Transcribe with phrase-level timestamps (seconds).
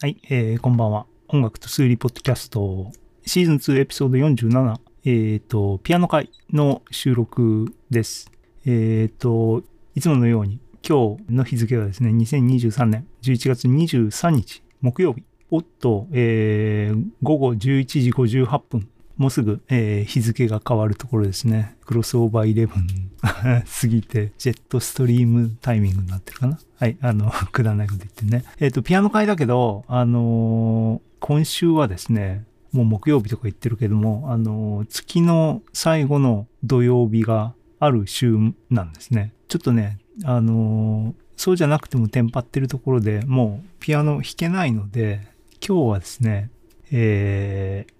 [0.00, 1.06] はい、えー、こんばんは。
[1.26, 2.92] 音楽と数理ポッドキャスト、
[3.26, 8.30] シーズン2エピソード47、えーと、ピアノ会の収録です。
[8.64, 9.64] えーと、
[9.96, 15.24] いつものように、今日の日付はですね、2023年11月23日、木曜日。
[15.50, 18.88] おっと、えー、午後11時58分。
[19.18, 21.76] もうすぐ、えー日付が変わるところですね。
[21.84, 22.86] クロスオーバーイレブン
[23.20, 28.44] 過ぎて、ジェットストリームタイミングになってるかなはい、あの、 くだらないこと言ってね。
[28.60, 38.36] えっ、と、ピアノ会だけど、あのー今週はですね、もう木曜日とか言ってるけども、あの月の最後の土曜日がある週
[38.70, 39.32] なんですね。
[39.48, 45.26] ちょっとね、あのそうじゃなくてもテンパってるところでもうピアノ弾けないので、
[45.66, 46.50] 今日はですね、
[46.92, 47.97] えー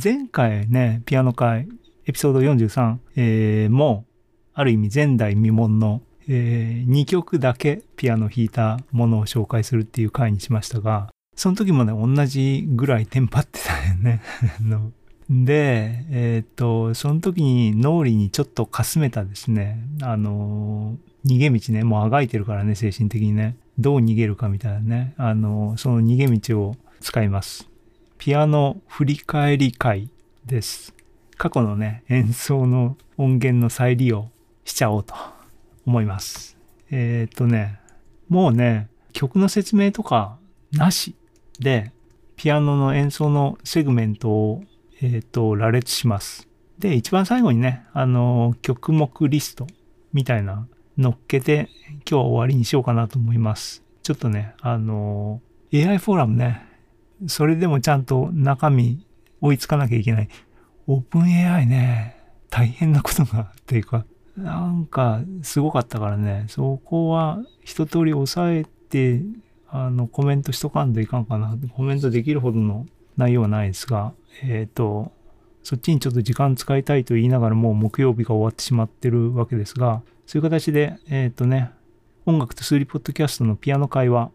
[0.00, 1.68] 前回ね、ピアノ会、
[2.06, 4.04] エピソード43、えーも
[4.54, 14.22] ある意味前代未聞の、え2曲だけピアノ弾いたものを紹介するっていう回にしましたが、その時もね、同じぐらいテンパってたよね。
[15.28, 23.56] で、えっ、と、その時に脳裏にちょっとかすめたですね、あの逃げ道ね、もうあがいてるからね、精神的にね。
[23.80, 27.68] どう逃げるかみたいなね、あのその逃げ道を使います。
[28.18, 30.10] ピアノ振り返り会
[30.44, 30.92] です。
[31.36, 34.28] 過去のね、演奏の音源の再利用
[34.64, 35.14] しちゃおうと
[35.86, 36.58] 思います。
[36.90, 37.78] えーっとね、
[38.28, 40.36] もうね、曲の説明とか
[40.72, 41.14] なし
[41.60, 41.92] で、
[42.34, 44.64] ピアノの演奏のセグメントを、
[45.00, 46.48] えーっと、羅列します。
[46.80, 49.68] で、一番最後にね、あの、曲目リスト
[50.12, 50.66] みたいな
[50.96, 53.84] 乗っけて、今日は終わりにしようかなと思います。
[54.02, 55.40] ちょっとね、あの、
[55.72, 56.67] AI フォーラムね、
[57.26, 59.04] それでもちゃんと中身
[59.40, 60.28] 追いつかなきゃいけない。
[60.86, 62.16] オープン AI ね、
[62.50, 64.06] 大変なことが、っていうか、
[64.36, 69.22] なんかすごかったからね、そこは一通り抑えて、
[69.68, 71.56] あの、コメントしとかんといかんかな。
[71.74, 72.86] コメントできるほどの
[73.16, 75.12] 内容はないですが、えっ、と、
[75.62, 81.70] そっちにちょっと時間使いたいと言いながらもう木曜日が終わってしまってるわけですが、そういう形で、えっ、とね、
[82.24, 84.30] 音楽と数理ポッドキャストのピアノ会は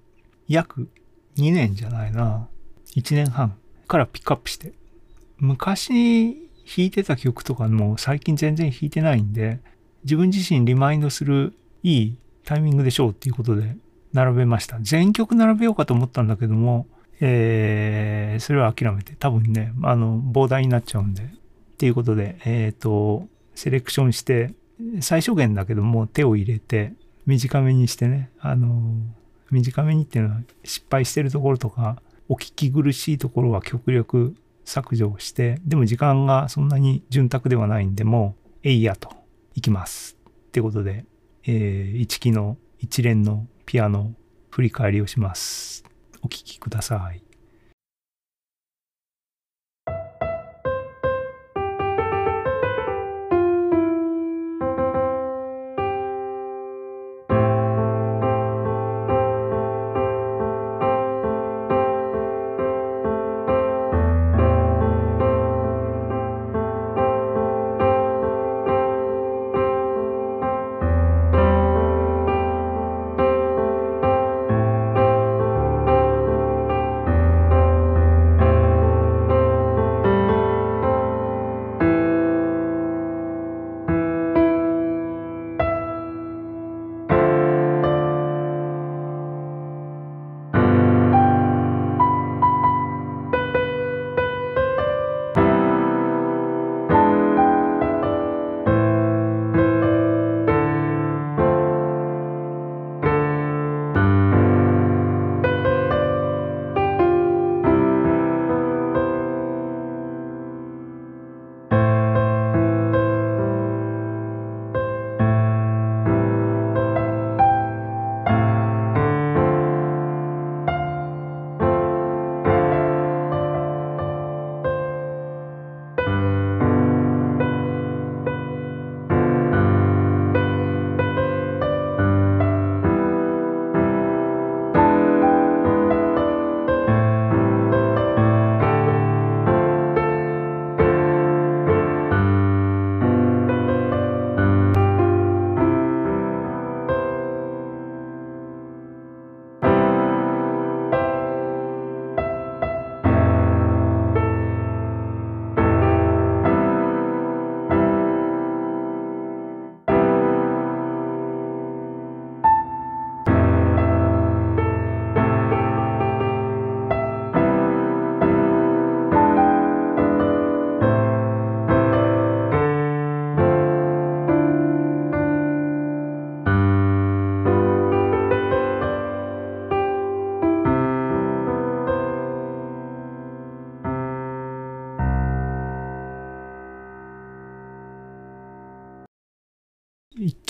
[0.48, 0.90] 約
[1.38, 2.48] 2年じゃないな。
[2.96, 3.56] 1年半
[3.88, 4.74] からピックアップして。
[5.38, 9.60] 昔弾いてた曲とかも最近全然弾いてないんで、
[10.04, 13.76] 自分自身リマインドするいいタイミングでしょうっていうことで
[14.14, 14.78] 並べました。
[14.82, 16.88] 全曲並べようかと思ったんだけども、
[17.20, 21.24] えー、それは諦めて、多分ね、あの、膨大になっちゃうんで。
[21.24, 21.28] っ
[21.78, 24.54] ていうことで、えっ、と、セレクションして、
[25.02, 26.94] 最小限だけども手を入れて、
[27.26, 28.82] 短めにしてね、あの、
[29.52, 34.36] 短めにっていうのは失敗してるところとか、お聞き苦しいところは極力
[34.66, 39.10] 削除をして、でも時間がそんなに潤沢ではないんで、もう、えいやと、
[39.56, 40.18] 行きます。
[40.48, 41.06] ってことで、
[41.46, 44.14] えー一期の一連のピアノ
[44.50, 45.84] 振り返りをします。
[46.22, 47.23] お聞きください。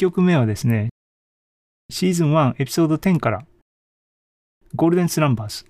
[0.04, 0.90] 曲目はですね、
[1.90, 3.46] シーズン1エピソード10から、
[4.76, 5.66] ゴールデンスランバーズ。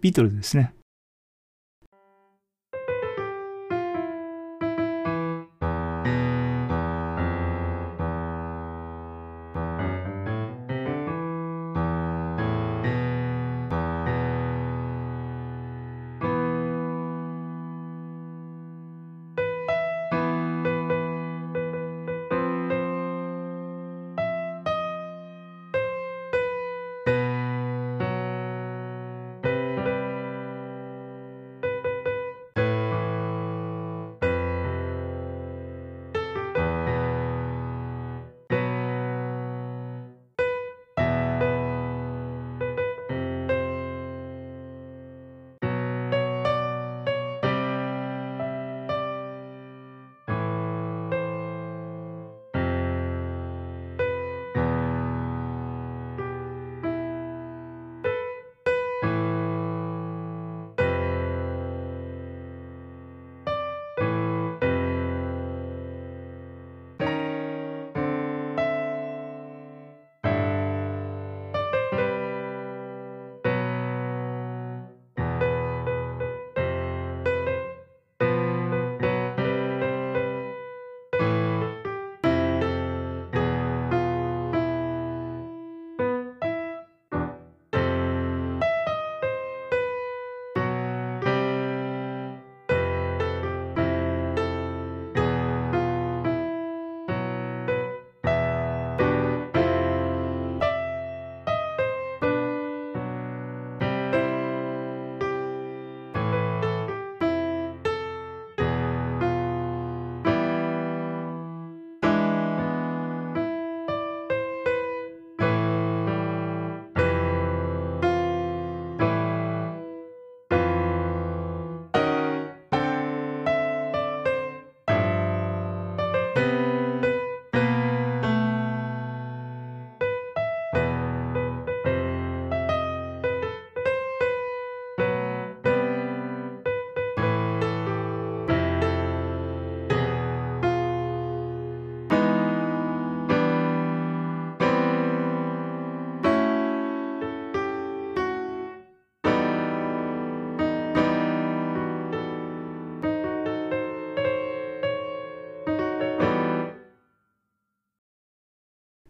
[0.00, 0.74] ビートルズですね。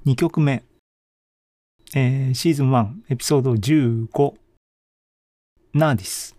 [0.04, 0.64] 2曲目、
[1.94, 4.34] えー、シーズン1エピソード15
[5.74, 6.36] ナーディス。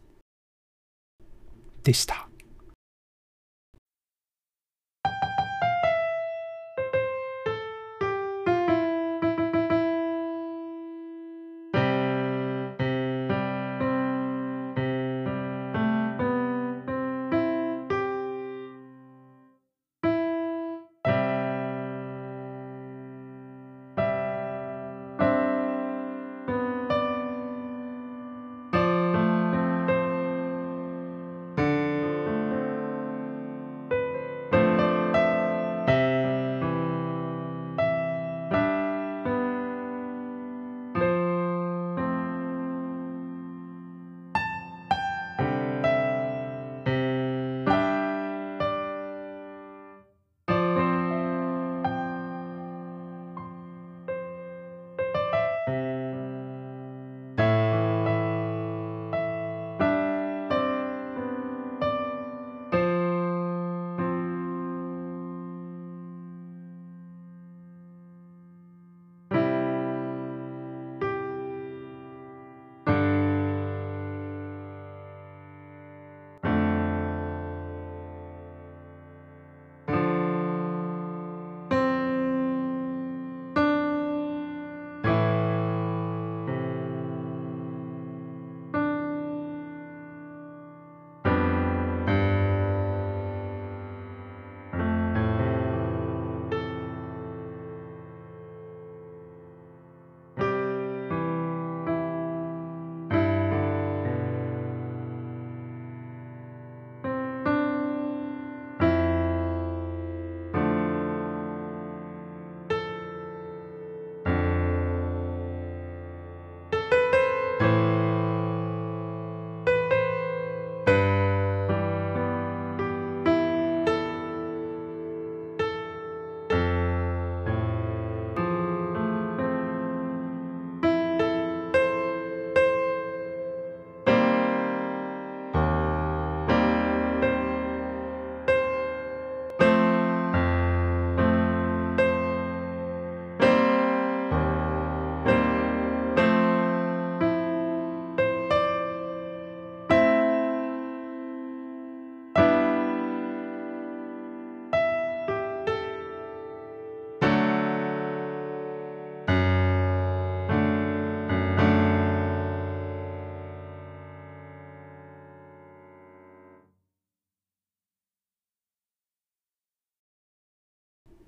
[1.83, 2.27] でした。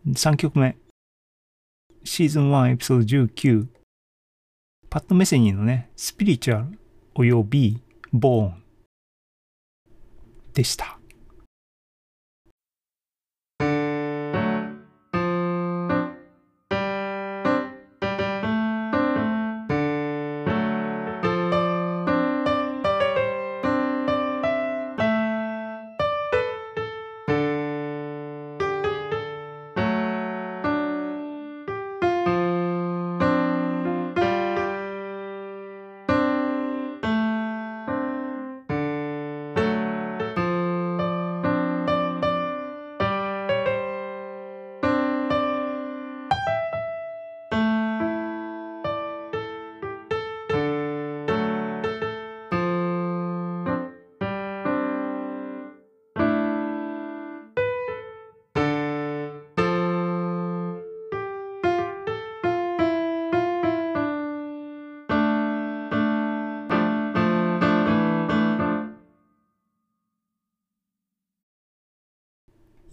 [0.07, 0.77] 3曲目。
[2.03, 3.67] シーズン1エピソード19。
[4.89, 6.79] パッド・メセニーのね、スピリチュアル
[7.15, 7.81] および
[8.13, 8.63] ボーン
[10.53, 10.94] でした。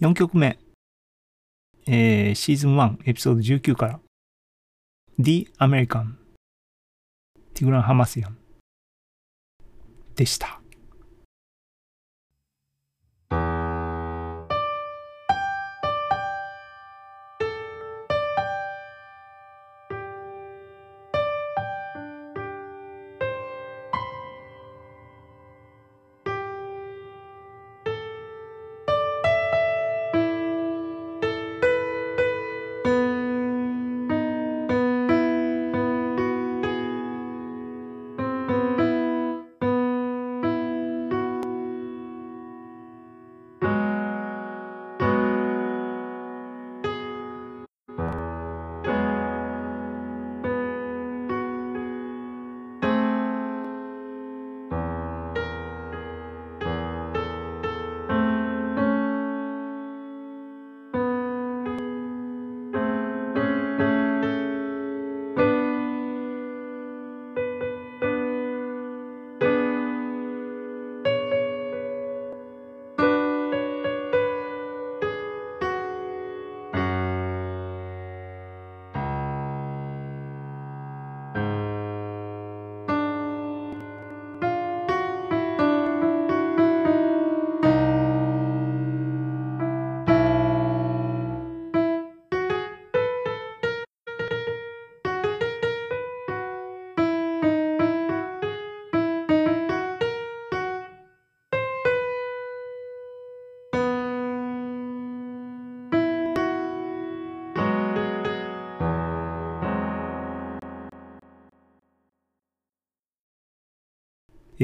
[0.03, 0.59] 4曲目、
[1.87, 3.99] えーシーズン1エピソード19から。
[5.17, 6.15] The American
[7.53, 8.37] ティグラン・ハマスヤン。
[10.17, 10.62] でした。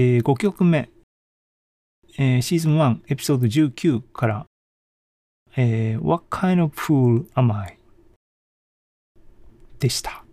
[0.02, 0.90] えー5曲目、
[2.18, 4.46] えーシーズン1エピソード19から、
[5.58, 7.78] えー What kind of fool am I?
[9.80, 10.24] でした。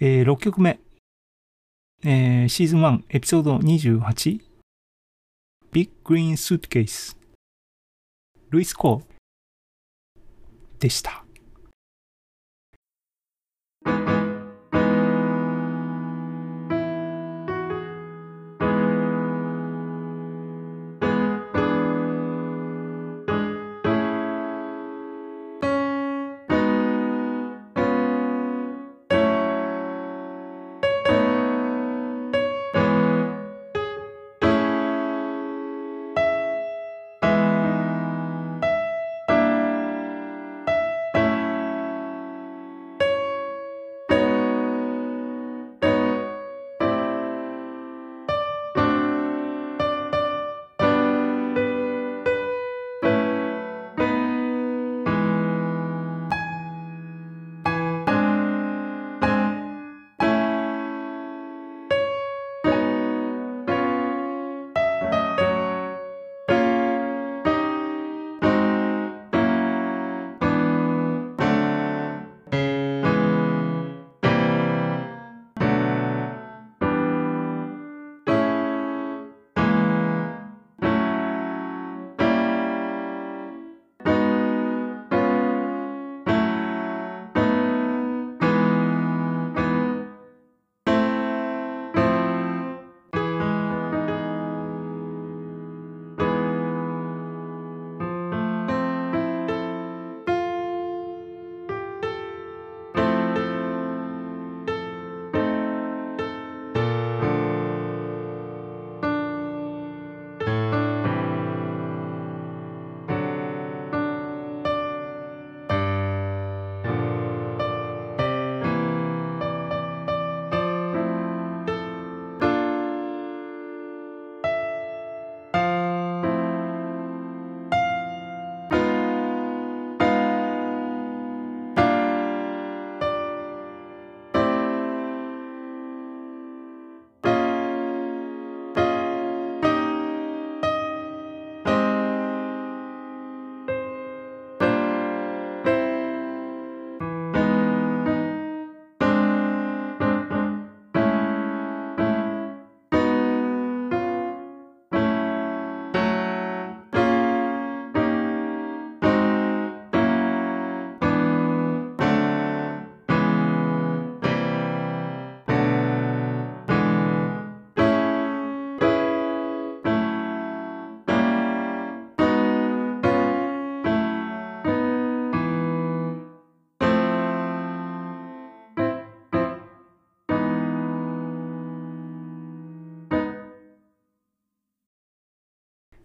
[0.00, 0.78] えー6曲目、
[2.04, 4.40] えーシーズン1エピソード28
[5.72, 7.16] Big Green Suitcase
[8.50, 9.18] ルイス・コー。
[10.78, 11.24] でした。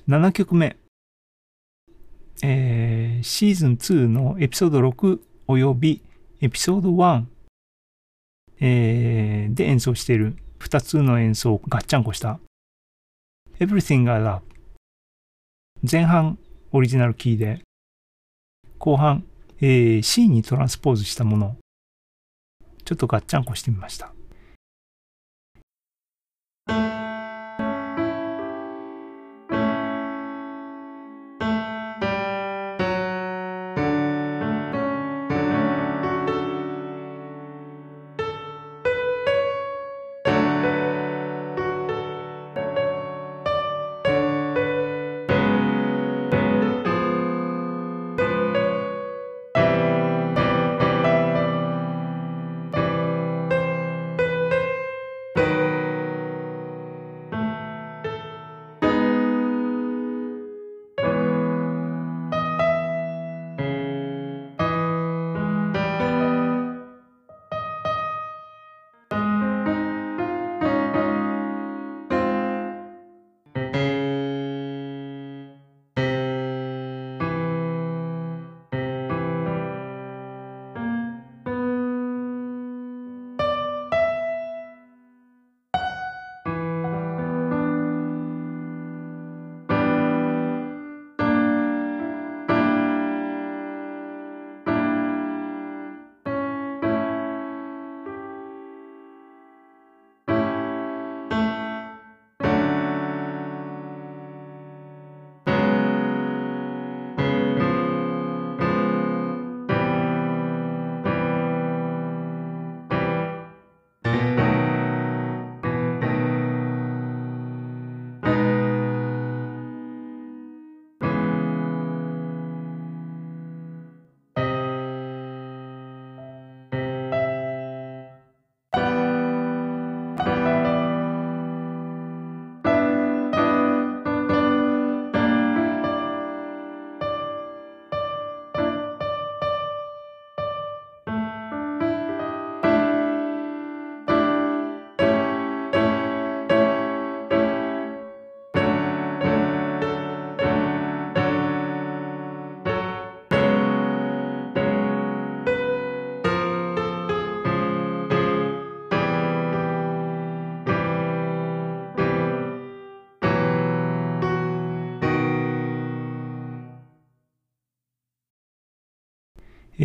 [0.06, 0.76] 7曲目。
[2.42, 6.02] えー、シーズン2のエピソード6および
[6.42, 7.24] エピソード1、
[8.60, 10.36] えー、で演奏している。
[10.60, 12.42] 2つの演奏をガッチャンコした。
[13.60, 14.42] Everything I Love
[15.90, 16.38] 前半
[16.74, 17.62] オリジナルキーで。
[18.80, 19.24] 後半、
[19.62, 21.56] えー、C にトランスポーズしたもの。
[22.84, 24.14] ちょっとガッチャンコしてみました。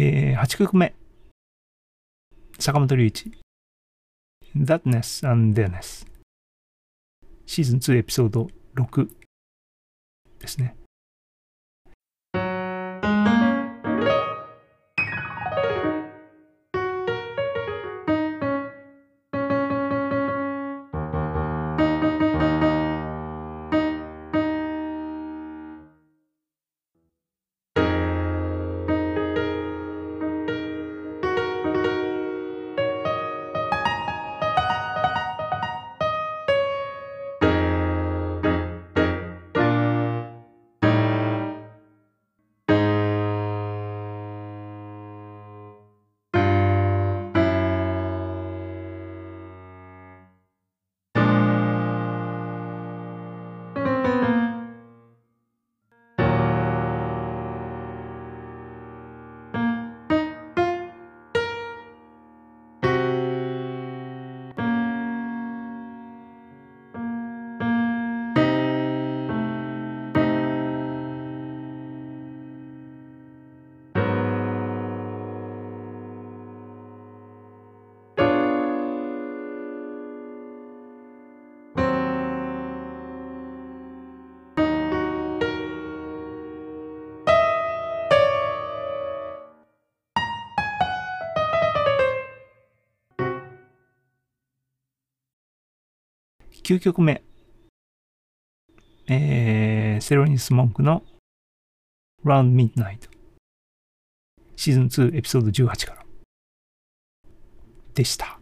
[0.00, 0.94] えー、8曲目。
[2.60, 3.32] 坂本龍一。
[4.54, 6.06] Thatness and Theness。
[7.46, 9.08] シーズン2エピソード6
[10.38, 10.76] ですね。
[96.68, 97.22] 9曲目。
[99.08, 101.02] えー、セロニス・モンクの
[102.26, 103.08] Round Midnight。
[104.54, 106.04] シーズン2エピソード18から。
[107.94, 108.37] でした。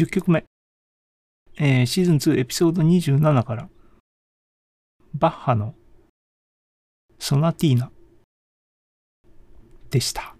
[0.00, 0.44] 10曲目。
[1.58, 3.68] えーシーズン2エピソード27から、
[5.12, 5.74] バッハの
[7.18, 7.90] ソナティーナ
[9.90, 10.34] でした。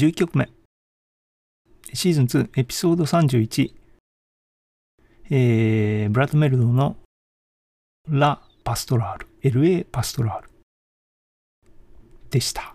[0.00, 0.48] 11曲目。
[1.92, 3.74] シーズン2エピソード31。
[5.28, 6.96] えー、ブラッドメルドの
[8.08, 10.50] ラ・パストラール、LA パストラール
[12.30, 12.74] でした。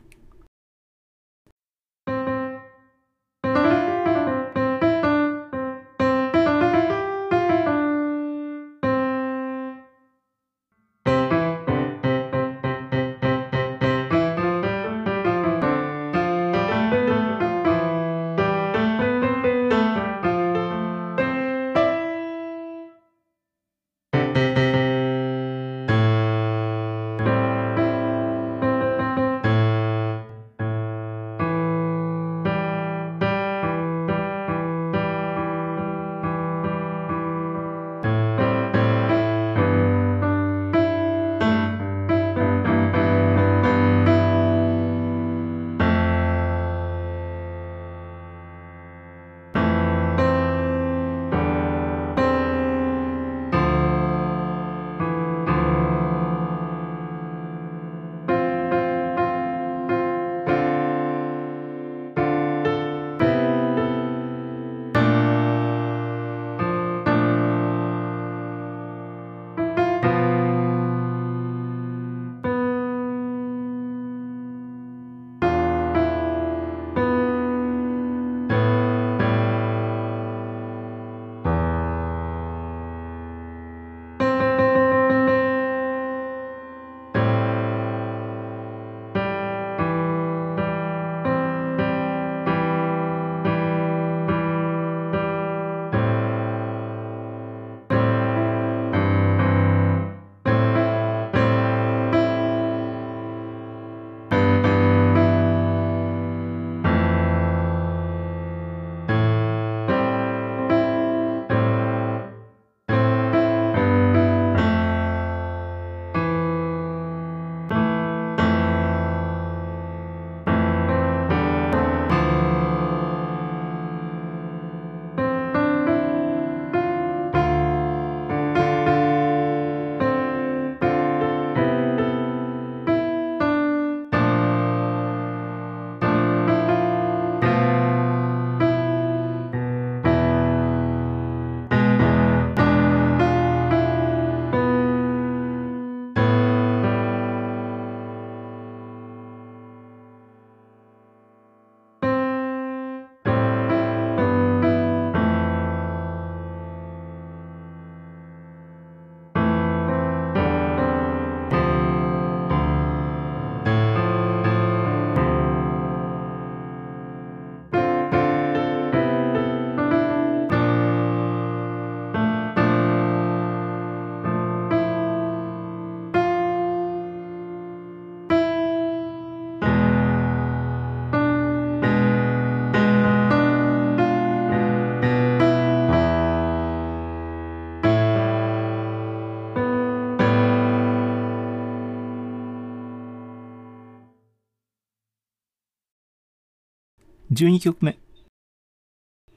[197.35, 197.99] 12曲目。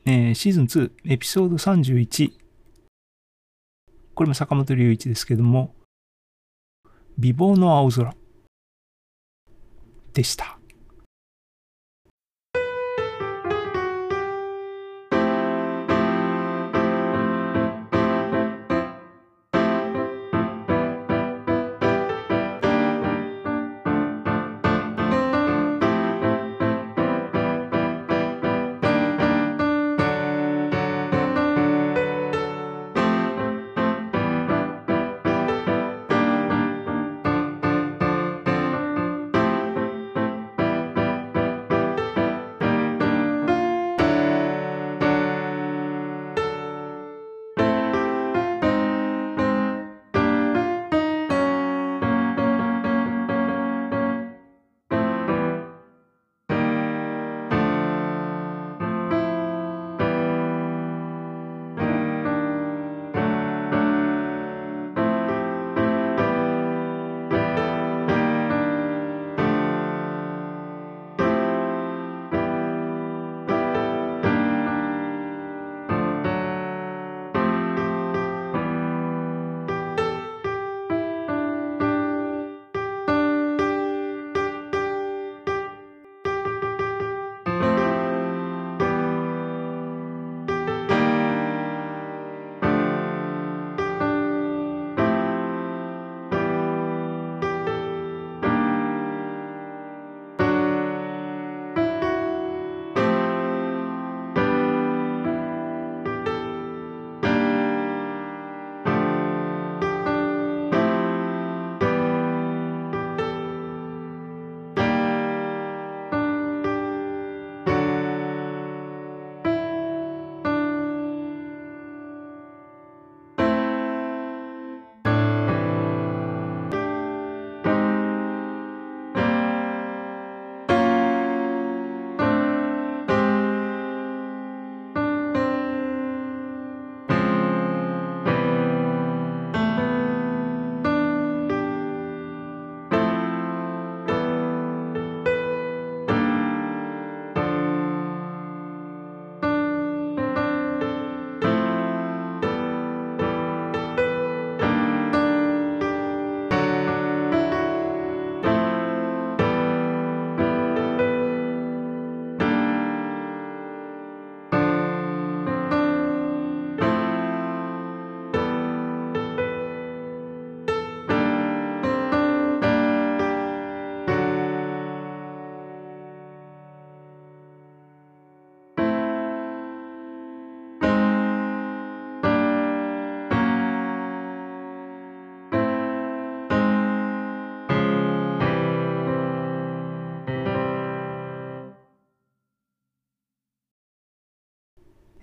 [0.07, 2.33] えーシーズン2、エピソード31。
[4.15, 5.75] これも坂本龍一ですけども、
[7.19, 8.15] 美貌の青空
[10.15, 10.58] でした。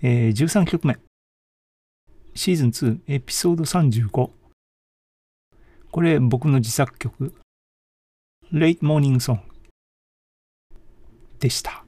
[0.08, 1.00] えー13曲目。
[2.36, 4.30] シーズン2、エピソード35。
[5.90, 7.34] これ、僕の自作曲。
[8.54, 9.40] Late Morning Song
[11.40, 11.85] でした。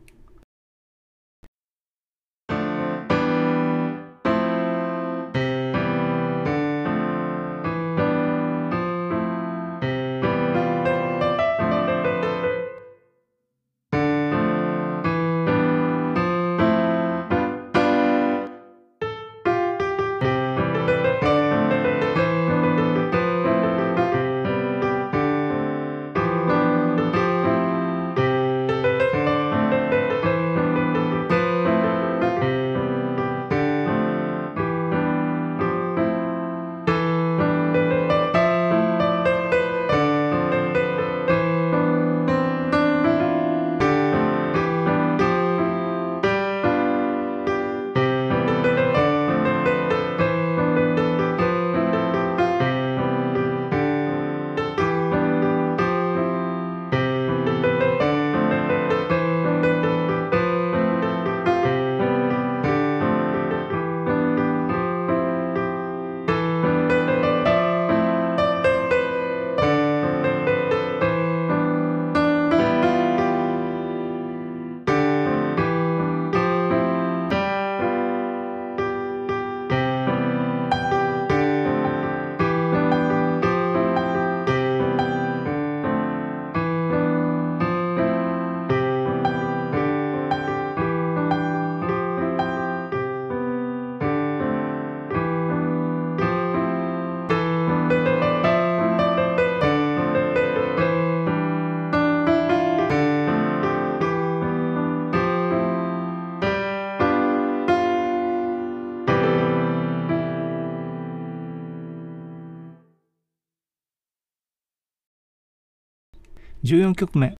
[116.68, 117.34] 14曲目、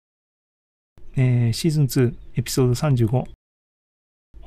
[1.14, 3.26] えーシーズン2エピソード35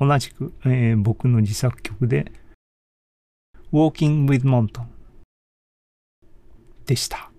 [0.00, 2.32] 同じく、えー僕の自作曲で
[3.72, 4.82] Walking with Mountain
[6.84, 7.31] でした。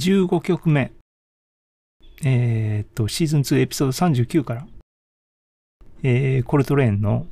[0.00, 0.92] 15曲目、
[2.24, 4.66] えーと、シーズン2エピソード39から、
[6.02, 7.26] えーコルトレーンの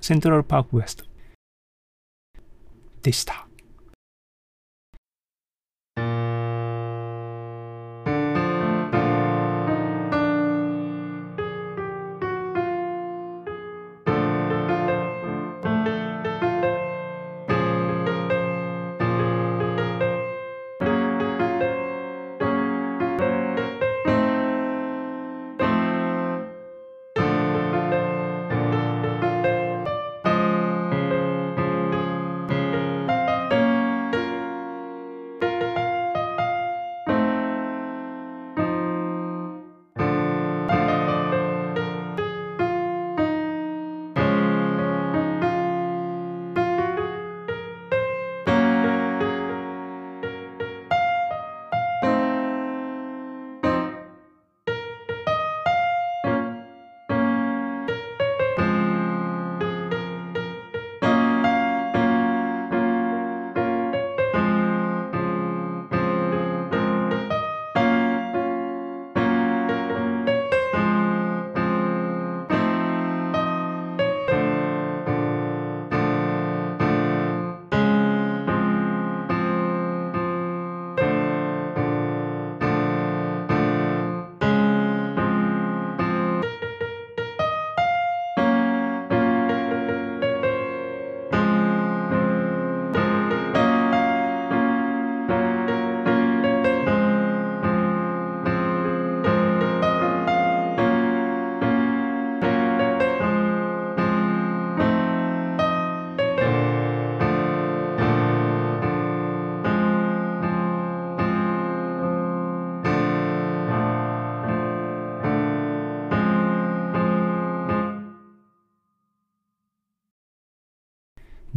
[0.00, 1.04] セントラルパークウエスト
[3.02, 3.49] でした。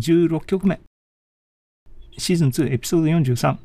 [0.03, 0.81] 16曲目。
[2.17, 3.57] シーズン2エピソード43。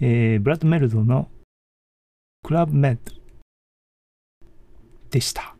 [0.00, 1.28] えー、ブラッド・メルドの
[2.42, 3.12] クラブ・メッド
[5.10, 5.53] でした。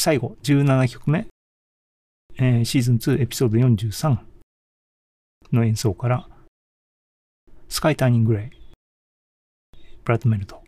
[0.00, 1.26] 最後、17曲目、
[2.36, 4.16] えーシーズン2エピソード43
[5.50, 6.28] の演奏から、
[7.68, 10.62] スカイターニング・レイ、ブラッドメルト。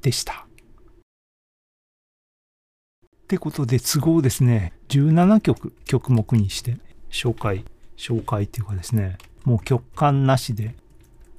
[0.00, 0.46] でした。
[3.04, 6.78] ってことで、都合ですね、17曲、曲目にして、
[7.10, 7.64] 紹介、
[7.96, 10.76] 紹介っていうかですね、もう曲間なしで、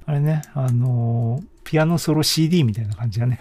[0.09, 3.39] あれね、あのーピアノソロ CD みたいな感じだね。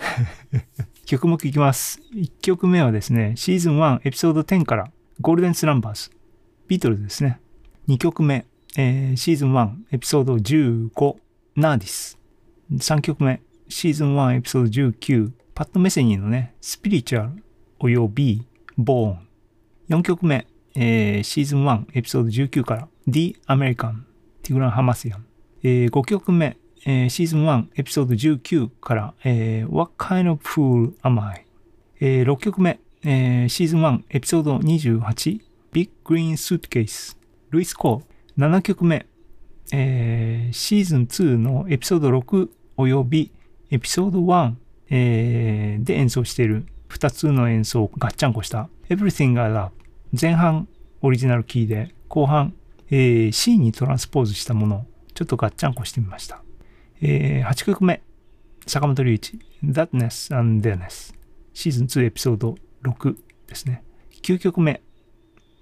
[1.07, 1.99] 曲目いきます。
[2.13, 4.93] 1曲目はですね、シーズン1エピソード10から
[5.23, 6.11] Golden Slumbers、
[6.69, 7.41] ビートルズですね。
[7.89, 8.45] 2曲目、
[8.77, 11.17] えーシーズン1エピソード15、
[11.57, 12.19] Nardis。
[12.71, 13.41] 3曲目、
[13.71, 17.43] シーズン1エピソード19、パット・メセニーのね、スピリチュアル
[17.79, 18.45] および
[18.77, 19.19] ボーン。
[19.89, 24.03] 4曲目、えーシーズン1エピソード19から The American、
[24.43, 25.28] ティグラン・ハマスヤン。
[25.63, 26.57] えー5曲目、
[26.87, 31.45] えーシーズン1エピソード19から、えー What kind of fool am I?
[32.01, 35.41] えー6曲目、えーシーズン1エピソード28
[35.73, 37.17] Big Green Suitcase
[37.51, 39.07] ルイス・コー7曲目、
[39.73, 43.33] えーシーズン2のエピソード6および
[43.71, 44.53] エピソード1、
[44.91, 48.69] えーで演奏している2つの演奏をガッチャンコした。
[48.89, 49.71] Everything I Love
[50.19, 50.69] 前半
[51.03, 52.55] オリジナルキーで後半、
[52.91, 54.87] えー C にトランスポーズしたもの。
[55.19, 56.45] ちょっとガッチャンコしてみました。
[57.03, 58.05] えー8曲目、
[58.69, 61.13] 坂本龍一、Thatness and Theness、
[61.53, 62.55] シーズン2エピソード
[62.85, 63.17] 6
[63.49, 63.83] ですね。
[64.23, 64.81] 9曲目、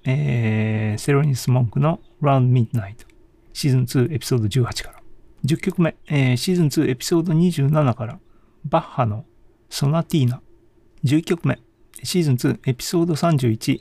[0.05, 3.07] えーセロニス・モンクの Round Midnight、
[3.55, 5.03] シーズン2エピソード18から。
[5.47, 8.19] 10曲目、えーシーズン2エピソード27から、
[8.67, 9.25] バッハの
[9.71, 10.43] ソナティーナ。
[11.05, 11.59] 11曲目、
[12.03, 13.81] シーズン2エピソード31、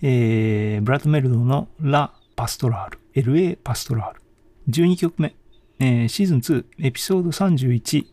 [0.00, 3.00] えーブラッド・メルドのラ・パストラール、
[3.34, 4.27] LA パストラール。
[4.68, 5.34] 12曲目、
[5.78, 8.06] えーシーズン2エピソード31、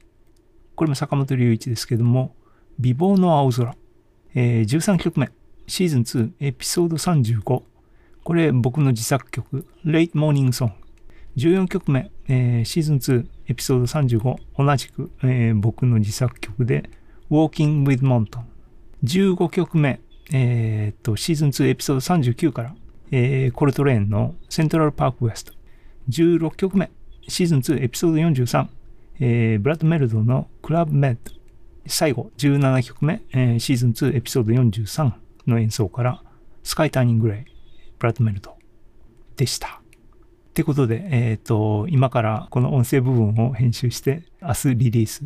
[0.75, 2.33] これも坂本龍一ですけども、
[2.79, 3.75] 美貌の青空。
[4.35, 5.29] えー13曲目、
[5.67, 7.41] シーズン2エピソード35、
[8.23, 10.71] これ僕の自作曲、Late Morning Song。
[11.35, 16.89] 14曲目、えーシーズン2エピソード35、同じく、えー僕の自作曲で、
[17.29, 18.43] Walking with Monton。
[19.03, 19.99] 15曲目、
[20.31, 22.75] えーっと、シーズン2エピソード39から、
[23.11, 25.53] えーコルトレーンのセントラルパークウエスト。
[26.09, 26.91] 16曲目、
[27.27, 28.67] シーズン2エピソード43、
[29.19, 31.31] えーブラッド・メルドのクラブ・メッド。
[31.87, 35.11] 最後、17曲目、えーシーズン2エピソード43
[35.47, 36.21] の演奏から、
[36.63, 37.51] スカイ・ターニング・レイ、
[37.99, 38.55] ブラッド・メルド
[39.35, 39.81] でした。
[40.49, 45.23] ってことで、えっ、と、今からこの音声部分を編集して、明日リリース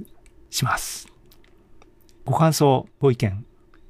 [0.50, 1.08] します。
[2.26, 3.46] ご感想、ご意見、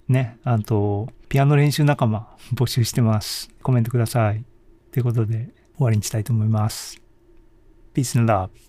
[0.07, 3.49] ね、あと、ピアノ練習仲間募集してます。
[3.61, 4.43] コメントください。
[4.91, 5.49] ということで、
[5.79, 7.01] 終わりにしたいと思います。
[7.93, 8.68] Peace and love.